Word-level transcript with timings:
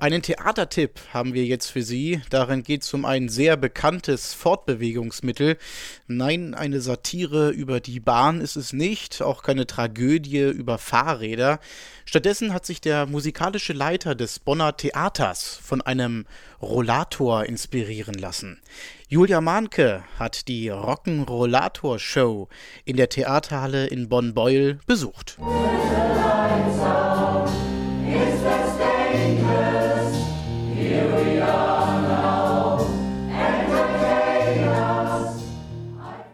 Einen 0.00 0.22
Theatertipp 0.22 0.98
haben 1.12 1.34
wir 1.34 1.44
jetzt 1.44 1.66
für 1.66 1.82
Sie. 1.82 2.22
Darin 2.30 2.62
geht 2.62 2.84
es 2.84 2.94
um 2.94 3.04
ein 3.04 3.28
sehr 3.28 3.58
bekanntes 3.58 4.32
Fortbewegungsmittel. 4.32 5.58
Nein, 6.06 6.54
eine 6.54 6.80
Satire 6.80 7.50
über 7.50 7.80
die 7.80 8.00
Bahn 8.00 8.40
ist 8.40 8.56
es 8.56 8.72
nicht, 8.72 9.20
auch 9.20 9.42
keine 9.42 9.66
Tragödie 9.66 10.40
über 10.40 10.78
Fahrräder. 10.78 11.60
Stattdessen 12.06 12.54
hat 12.54 12.64
sich 12.64 12.80
der 12.80 13.04
musikalische 13.04 13.74
Leiter 13.74 14.14
des 14.14 14.38
Bonner 14.38 14.74
Theaters 14.74 15.60
von 15.62 15.82
einem 15.82 16.24
Rollator 16.62 17.44
inspirieren 17.44 18.14
lassen. 18.14 18.58
Julia 19.06 19.42
Mahnke 19.42 20.02
hat 20.18 20.48
die 20.48 20.72
Rock'n'Rollator 20.72 21.98
Show 21.98 22.48
in 22.86 22.96
der 22.96 23.10
Theaterhalle 23.10 23.86
in 23.88 24.08
Bonn-Beuel 24.08 24.78
besucht. 24.86 25.36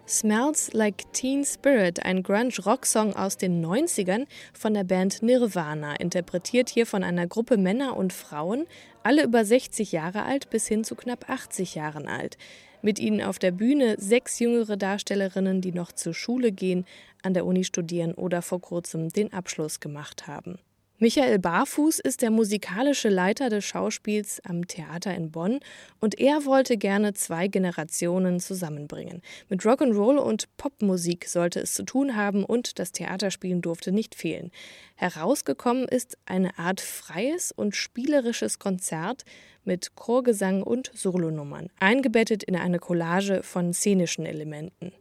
Smells 0.09 0.73
Like 0.73 1.13
Teen 1.13 1.45
Spirit, 1.45 2.05
ein 2.05 2.23
Grunge-Rock-Song 2.23 3.17
aus 3.17 3.39
den 3.39 3.65
90ern 3.65 4.27
von 4.53 4.73
der 4.73 4.85
Band 4.85 5.21
Nirvana, 5.21 5.97
interpretiert 5.97 6.69
hier 6.69 6.87
von 6.87 7.03
einer 7.03 7.27
Gruppe 7.27 7.57
Männer 7.57 7.97
und 7.97 8.13
Frauen, 8.13 8.67
alle 9.03 9.25
über 9.25 9.45
60 9.45 9.91
Jahre 9.91 10.23
alt 10.23 10.49
bis 10.49 10.69
hin 10.69 10.85
zu 10.85 10.95
knapp 10.95 11.29
80 11.29 11.75
Jahren 11.75 12.07
alt. 12.07 12.39
Mit 12.83 13.01
ihnen 13.01 13.21
auf 13.21 13.41
der 13.41 13.51
Bühne 13.51 13.97
sechs 13.99 14.39
jüngere 14.39 14.77
Darstellerinnen, 14.77 15.61
die 15.61 15.73
noch 15.73 15.91
zur 15.91 16.15
Schule 16.15 16.53
gehen, 16.53 16.87
an 17.25 17.35
der 17.35 17.45
Uni 17.45 17.65
studieren 17.65 18.15
oder 18.15 18.43
vor 18.43 18.61
kurzem 18.61 19.09
den 19.09 19.33
Abschluss 19.33 19.81
gemacht 19.81 20.29
haben. 20.29 20.61
Michael 20.99 21.39
Barfuß 21.39 21.99
ist 21.99 22.23
der 22.23 22.31
musikalische 22.31 23.11
Leiter 23.11 23.51
des 23.51 23.67
Schauspiels 23.67 24.41
am 24.47 24.67
Theater 24.67 25.15
in 25.15 25.31
Bonn 25.31 25.61
und 26.01 26.19
er 26.19 26.47
wollte 26.47 26.79
gerne 26.79 27.13
zwei 27.13 27.49
Generationen 27.49 28.41
zusammenbringen. 28.41 29.21
Mit 29.51 29.61
Rock'n'Roll 29.61 30.17
und 30.17 30.49
Popmusik 30.57 31.29
sollte 31.29 31.61
es 31.61 31.75
zu 31.75 31.83
tun 31.83 32.17
haben 32.17 32.45
und 32.45 32.79
das 32.79 32.93
Theaterspielen 32.93 33.61
durfte 33.61 33.93
nicht 33.93 34.15
fehlen. 34.15 34.51
Herausgekommen 34.95 35.85
ist 35.85 36.17
eine 36.25 36.59
Art 36.59 36.81
freies 36.81 37.53
und 37.53 37.77
spielerisches 37.77 38.59
Konzert 38.59 39.27
mit 39.65 39.97
Chorgesang 39.97 40.63
und 40.63 40.91
Solonummern, 40.95 41.69
eingebettet 41.79 42.43
in 42.43 42.57
eine 42.57 42.79
Collage 42.79 43.43
von 43.43 43.75
szenischen 43.75 44.25
Elementen. 44.25 44.93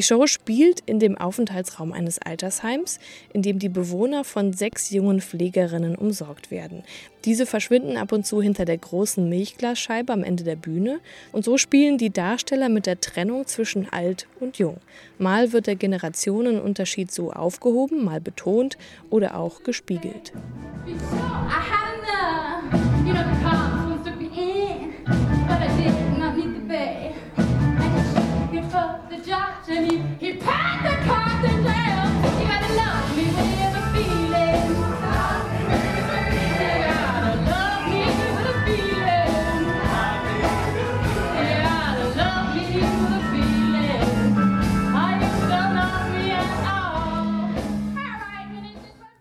Die 0.00 0.04
Show 0.06 0.26
spielt 0.26 0.80
in 0.86 0.98
dem 0.98 1.18
Aufenthaltsraum 1.18 1.92
eines 1.92 2.18
Altersheims, 2.18 3.00
in 3.34 3.42
dem 3.42 3.58
die 3.58 3.68
Bewohner 3.68 4.24
von 4.24 4.54
sechs 4.54 4.88
jungen 4.88 5.20
Pflegerinnen 5.20 5.94
umsorgt 5.94 6.50
werden. 6.50 6.84
Diese 7.26 7.44
verschwinden 7.44 7.98
ab 7.98 8.10
und 8.12 8.24
zu 8.24 8.40
hinter 8.40 8.64
der 8.64 8.78
großen 8.78 9.28
Milchglasscheibe 9.28 10.10
am 10.10 10.24
Ende 10.24 10.42
der 10.42 10.56
Bühne 10.56 11.00
und 11.32 11.44
so 11.44 11.58
spielen 11.58 11.98
die 11.98 12.08
Darsteller 12.08 12.70
mit 12.70 12.86
der 12.86 12.98
Trennung 12.98 13.46
zwischen 13.46 13.92
alt 13.92 14.26
und 14.40 14.56
jung. 14.56 14.78
Mal 15.18 15.52
wird 15.52 15.66
der 15.66 15.76
Generationenunterschied 15.76 17.12
so 17.12 17.30
aufgehoben, 17.30 18.02
mal 18.02 18.22
betont 18.22 18.78
oder 19.10 19.36
auch 19.36 19.64
gespiegelt. 19.64 20.32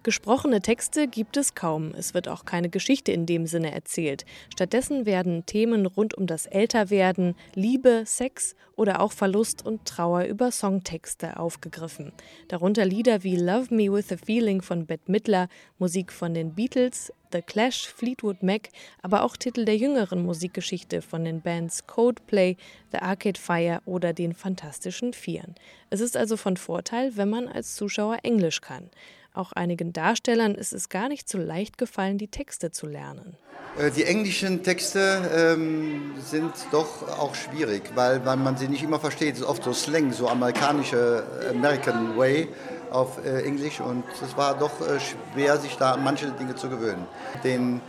Gesprochene 0.10 0.60
Texte 0.60 1.08
gibt 1.08 1.38
es 1.38 1.54
kaum. 1.54 1.94
Es 1.96 2.16
wird 2.16 2.28
auch 2.30 2.44
keine 2.44 2.70
Geschichte 2.70 3.12
in 3.12 3.28
dem 3.28 3.46
Sinne 3.46 3.72
erzählt. 3.72 4.26
Stattdessen 4.52 5.06
werden 5.06 5.46
Themen 5.46 5.86
rund 5.86 6.16
um 6.16 6.26
das 6.26 6.48
Älterwerden, 6.48 7.36
Liebe, 7.54 8.02
Sex 8.08 8.56
oder 8.76 9.02
auch 9.02 9.12
Verlust 9.12 9.64
und 9.64 9.86
Trauer 9.86 10.24
über 10.24 10.50
Songtexte 10.50 11.38
aufgegriffen. 11.40 12.12
Darunter 12.48 12.86
Lieder 12.86 13.24
wie 13.24 13.36
Love 13.36 13.72
Me 13.72 13.94
With 13.94 14.12
a 14.12 14.18
Feeling 14.18 14.64
von 14.64 14.88
Bette 14.88 15.12
Midler, 15.12 15.48
Musik 15.78 16.12
von 16.12 16.34
den 16.34 16.56
Beatles, 16.56 17.14
The 17.32 17.44
Clash, 17.44 17.88
Fleetwood 17.88 18.42
Mac, 18.42 18.70
aber 19.04 19.22
auch 19.22 19.38
Titel 19.38 19.64
der 19.64 19.78
jüngeren 19.78 20.24
Musikgeschichte 20.24 21.04
von 21.04 21.24
den 21.24 21.42
Bands 21.42 21.86
Coldplay, 21.86 22.58
The 22.92 22.98
Arcade 22.98 23.40
Fire 23.40 23.82
oder 23.86 24.14
den 24.14 24.34
Fantastischen 24.34 25.14
Vieren. 25.14 25.54
Es 25.92 26.02
ist 26.02 26.18
also 26.18 26.36
von 26.36 26.58
Vorteil, 26.58 27.16
wenn 27.16 27.30
man 27.30 27.48
als 27.48 27.76
Zuschauer 27.76 28.18
Englisch 28.24 28.62
kann. 28.62 28.90
Auch 29.34 29.52
einigen 29.52 29.94
Darstellern 29.94 30.56
ist 30.56 30.74
es 30.74 30.90
gar 30.90 31.08
nicht 31.08 31.30
so 31.30 31.38
leicht 31.38 31.78
gefallen, 31.78 32.18
die 32.18 32.28
Texte 32.28 32.72
zu 32.72 32.88
lernen. 32.88 33.38
Äh, 33.78 33.92
die 33.92 34.04
englischen 34.04 34.64
Texte 34.64 35.30
ähm, 35.34 36.14
sind 36.24 36.52
doch 36.72 37.08
auch 37.20 37.36
schwierig, 37.36 37.84
weil, 37.96 38.26
weil 38.26 38.38
man 38.38 38.58
sie 38.58 38.68
nicht 38.68 38.84
immer 38.84 39.00
versteht. 39.00 39.36
Es 39.36 39.42
ist 39.42 39.46
oft 39.46 39.64
so 39.64 39.74
Slang, 39.74 40.12
so 40.12 40.28
amerikanische 40.28 41.24
American 41.50 42.18
Way 42.18 42.50
auf 42.92 43.24
äh, 43.24 43.44
Englisch 43.44 43.80
und 43.80 44.04
es 44.24 44.36
war 44.36 44.58
doch 44.58 44.82
äh, 44.82 45.00
schwer, 45.00 45.58
sich 45.58 45.76
da 45.78 45.94
an 45.94 46.04
manche 46.04 46.32
Dinge 46.32 46.56
zu 46.56 46.70
gewöhnen. 46.70 47.06
Den 47.44 47.82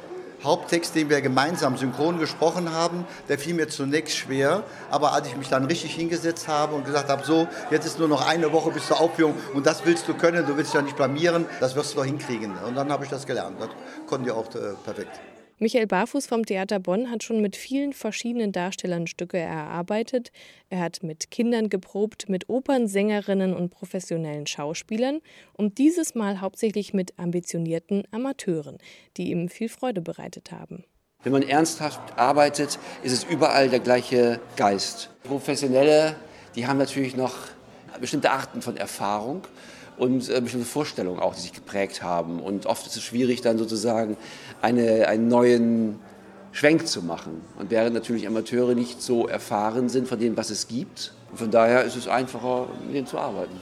Haupttext, 0.44 0.94
den 0.94 1.10
wir 1.10 1.20
gemeinsam 1.20 1.76
synchron 1.76 2.18
gesprochen 2.18 2.72
haben, 2.72 3.06
der 3.28 3.38
fiel 3.38 3.54
mir 3.54 3.68
zunächst 3.68 4.16
schwer. 4.16 4.62
Aber 4.90 5.12
als 5.12 5.28
ich 5.28 5.36
mich 5.36 5.48
dann 5.48 5.64
richtig 5.66 5.94
hingesetzt 5.94 6.48
habe 6.48 6.74
und 6.74 6.84
gesagt 6.84 7.08
habe, 7.08 7.24
so, 7.24 7.48
jetzt 7.70 7.86
ist 7.86 7.98
nur 7.98 8.08
noch 8.08 8.26
eine 8.26 8.52
Woche 8.52 8.70
bis 8.70 8.86
zur 8.86 9.00
Aufführung 9.00 9.34
und 9.54 9.66
das 9.66 9.84
willst 9.84 10.08
du 10.08 10.14
können, 10.14 10.46
du 10.46 10.56
willst 10.56 10.74
ja 10.74 10.82
nicht 10.82 10.96
blamieren, 10.96 11.46
das 11.60 11.74
wirst 11.74 11.92
du 11.92 11.98
doch 11.98 12.04
hinkriegen. 12.04 12.52
Und 12.66 12.74
dann 12.74 12.90
habe 12.90 13.04
ich 13.04 13.10
das 13.10 13.26
gelernt. 13.26 13.60
Das 13.60 13.68
konnte 14.06 14.28
ich 14.28 14.34
auch 14.34 14.46
äh, 14.54 14.74
perfekt. 14.84 15.20
Michael 15.62 15.86
Barfuß 15.86 16.26
vom 16.26 16.46
Theater 16.46 16.78
Bonn 16.78 17.10
hat 17.10 17.22
schon 17.22 17.42
mit 17.42 17.54
vielen 17.54 17.92
verschiedenen 17.92 18.50
Darstellern 18.50 19.06
Stücke 19.06 19.36
erarbeitet. 19.36 20.32
Er 20.70 20.80
hat 20.80 21.02
mit 21.02 21.30
Kindern 21.30 21.68
geprobt, 21.68 22.30
mit 22.30 22.48
Opernsängerinnen 22.48 23.52
und 23.52 23.68
professionellen 23.68 24.46
Schauspielern 24.46 25.20
und 25.52 25.76
dieses 25.76 26.14
Mal 26.14 26.40
hauptsächlich 26.40 26.94
mit 26.94 27.18
ambitionierten 27.18 28.04
Amateuren, 28.10 28.78
die 29.18 29.30
ihm 29.30 29.50
viel 29.50 29.68
Freude 29.68 30.00
bereitet 30.00 30.50
haben. 30.50 30.84
Wenn 31.24 31.32
man 31.32 31.42
ernsthaft 31.42 32.18
arbeitet, 32.18 32.78
ist 33.02 33.12
es 33.12 33.24
überall 33.24 33.68
der 33.68 33.80
gleiche 33.80 34.40
Geist. 34.56 35.10
Professionelle, 35.24 36.16
die 36.54 36.66
haben 36.66 36.78
natürlich 36.78 37.16
noch 37.16 37.36
bestimmte 38.00 38.30
Arten 38.30 38.62
von 38.62 38.76
Erfahrung 38.76 39.42
und 39.96 40.28
äh, 40.28 40.40
bestimmte 40.40 40.66
Vorstellungen 40.66 41.20
auch, 41.20 41.34
die 41.34 41.42
sich 41.42 41.52
geprägt 41.52 42.02
haben. 42.02 42.40
Und 42.40 42.66
oft 42.66 42.86
ist 42.86 42.96
es 42.96 43.02
schwierig, 43.02 43.42
dann 43.42 43.58
sozusagen 43.58 44.16
eine, 44.62 45.08
einen 45.08 45.28
neuen 45.28 45.98
Schwenk 46.52 46.86
zu 46.86 47.02
machen. 47.02 47.42
Und 47.58 47.70
während 47.70 47.94
natürlich 47.94 48.26
Amateure 48.26 48.74
nicht 48.74 49.02
so 49.02 49.28
erfahren 49.28 49.88
sind 49.88 50.08
von 50.08 50.18
dem, 50.18 50.36
was 50.36 50.50
es 50.50 50.68
gibt, 50.68 51.12
von 51.34 51.50
daher 51.50 51.84
ist 51.84 51.96
es 51.96 52.08
einfacher, 52.08 52.66
mit 52.84 52.94
denen 52.94 53.06
zu 53.06 53.18
arbeiten. 53.18 53.54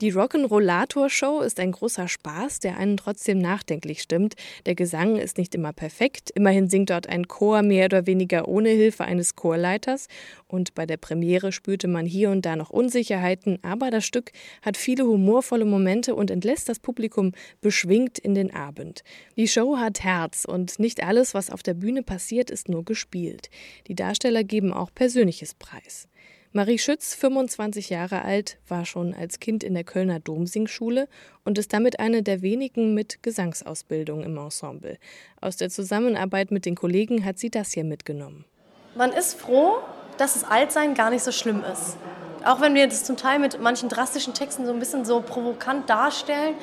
Die 0.00 0.12
Rock'n'Rollator-Show 0.12 1.40
ist 1.40 1.58
ein 1.58 1.72
großer 1.72 2.06
Spaß, 2.06 2.60
der 2.60 2.76
einen 2.76 2.96
trotzdem 2.96 3.38
nachdenklich 3.38 4.00
stimmt. 4.00 4.36
Der 4.64 4.76
Gesang 4.76 5.16
ist 5.16 5.38
nicht 5.38 5.56
immer 5.56 5.72
perfekt. 5.72 6.30
Immerhin 6.36 6.68
singt 6.68 6.90
dort 6.90 7.08
ein 7.08 7.26
Chor 7.26 7.62
mehr 7.62 7.86
oder 7.86 8.06
weniger 8.06 8.46
ohne 8.46 8.68
Hilfe 8.68 9.04
eines 9.04 9.34
Chorleiters. 9.34 10.06
Und 10.46 10.76
bei 10.76 10.86
der 10.86 10.98
Premiere 10.98 11.50
spürte 11.50 11.88
man 11.88 12.06
hier 12.06 12.30
und 12.30 12.46
da 12.46 12.54
noch 12.54 12.70
Unsicherheiten. 12.70 13.58
Aber 13.62 13.90
das 13.90 14.04
Stück 14.04 14.30
hat 14.62 14.76
viele 14.76 15.04
humorvolle 15.04 15.64
Momente 15.64 16.14
und 16.14 16.30
entlässt 16.30 16.68
das 16.68 16.78
Publikum 16.78 17.32
beschwingt 17.60 18.20
in 18.20 18.36
den 18.36 18.54
Abend. 18.54 19.02
Die 19.36 19.48
Show 19.48 19.78
hat 19.78 20.04
Herz 20.04 20.44
und 20.44 20.78
nicht 20.78 21.02
alles, 21.02 21.34
was 21.34 21.50
auf 21.50 21.64
der 21.64 21.74
Bühne 21.74 22.04
passiert, 22.04 22.52
ist 22.52 22.68
nur 22.68 22.84
gespielt. 22.84 23.50
Die 23.88 23.96
Darsteller 23.96 24.44
geben 24.44 24.72
auch 24.72 24.94
Persönliches 24.94 25.54
preis. 25.54 26.06
Marie 26.52 26.78
Schütz, 26.78 27.14
25 27.14 27.90
Jahre 27.90 28.24
alt, 28.24 28.56
war 28.68 28.86
schon 28.86 29.12
als 29.12 29.38
Kind 29.38 29.62
in 29.62 29.74
der 29.74 29.84
Kölner 29.84 30.18
Domsingschule 30.18 31.06
und 31.44 31.58
ist 31.58 31.74
damit 31.74 32.00
eine 32.00 32.22
der 32.22 32.40
wenigen 32.40 32.94
mit 32.94 33.22
Gesangsausbildung 33.22 34.22
im 34.22 34.38
Ensemble. 34.38 34.96
Aus 35.42 35.58
der 35.58 35.68
Zusammenarbeit 35.68 36.50
mit 36.50 36.64
den 36.64 36.74
Kollegen 36.74 37.26
hat 37.26 37.38
sie 37.38 37.50
das 37.50 37.72
hier 37.72 37.84
mitgenommen. 37.84 38.46
Man 38.94 39.12
ist 39.12 39.38
froh, 39.38 39.76
dass 40.16 40.32
das 40.32 40.44
Altsein 40.44 40.94
gar 40.94 41.10
nicht 41.10 41.22
so 41.22 41.32
schlimm 41.32 41.62
ist. 41.70 41.98
Auch 42.44 42.62
wenn 42.62 42.74
wir 42.74 42.86
das 42.86 43.04
zum 43.04 43.18
Teil 43.18 43.40
mit 43.40 43.60
manchen 43.60 43.90
drastischen 43.90 44.32
Texten 44.32 44.64
so 44.64 44.72
ein 44.72 44.78
bisschen 44.78 45.04
so 45.04 45.20
provokant 45.20 45.90
darstellen, 45.90 46.54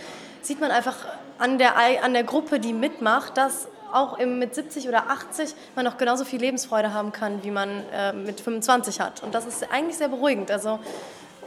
sieht 0.42 0.60
man 0.60 0.72
einfach 0.72 0.96
an 1.38 1.60
der, 1.60 1.76
an 2.04 2.14
der 2.14 2.24
Gruppe, 2.24 2.60
die 2.60 2.74
mitmacht, 2.74 3.38
dass 3.38 3.68
auch 3.96 4.18
mit 4.20 4.54
70 4.54 4.88
oder 4.88 5.10
80 5.10 5.56
man 5.76 5.86
noch 5.86 5.98
genauso 5.98 6.26
viel 6.26 6.40
Lebensfreude 6.40 6.94
haben 6.94 7.12
kann, 7.12 7.44
wie 7.44 7.52
man 7.52 7.84
äh, 7.94 8.14
mit 8.14 8.42
25 8.42 9.00
hat. 9.00 9.24
Und 9.24 9.34
das 9.34 9.46
ist 9.46 9.72
eigentlich 9.72 9.98
sehr 9.98 10.10
beruhigend. 10.10 10.52
Also 10.52 10.80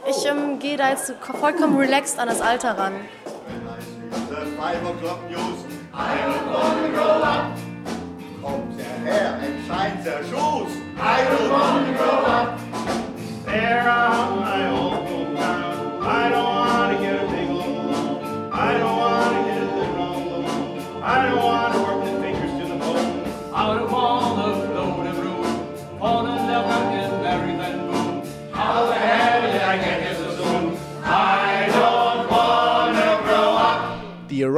ich 0.07 0.25
ähm, 0.25 0.59
gehe 0.59 0.77
da 0.77 0.89
jetzt 0.89 1.13
vollkommen 1.39 1.77
relaxed 1.77 2.19
an 2.19 2.27
das 2.27 2.41
Alter 2.41 2.77
ran. 2.77 2.93
I 11.01 11.23
don't 11.23 11.49
want 11.49 11.87
to 11.87 11.93
grow 11.93 12.25
up. 12.25 12.59
There 13.45 13.89
on 13.89 14.39
my 14.41 14.78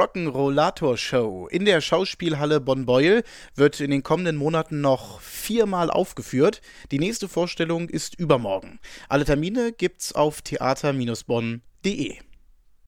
Rock'n'Rollator 0.02 0.98
Show 0.98 1.48
in 1.52 1.64
der 1.64 1.80
Schauspielhalle 1.80 2.60
Bonn-Beuel 2.60 3.24
wird 3.54 3.80
in 3.80 3.92
den 3.92 4.02
kommenden 4.02 4.36
Monaten 4.36 4.82
noch 4.82 5.22
viermal 5.22 5.92
aufgeführt. 5.92 6.62
Die 6.90 6.98
nächste 6.98 7.28
Vorstellung 7.28 7.88
ist 7.88 8.16
übermorgen. 8.16 8.80
Alle 9.10 9.26
Termine 9.26 9.72
gibt's 9.72 10.12
auf 10.14 10.42
theater-bonn.de. 10.42 12.18